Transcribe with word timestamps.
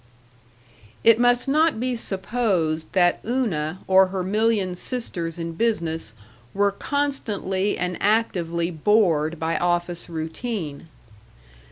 §3 1.03 1.11
It 1.11 1.19
must 1.19 1.47
not 1.47 1.79
be 1.79 1.95
supposed 1.95 2.91
that 2.93 3.19
Una 3.23 3.81
or 3.85 4.07
her 4.07 4.23
million 4.23 4.73
sisters 4.73 5.37
in 5.37 5.51
business 5.53 6.13
were 6.55 6.71
constantly 6.71 7.77
and 7.77 7.97
actively 8.01 8.71
bored 8.71 9.39
by 9.39 9.57
office 9.59 10.09
routine. 10.09 10.87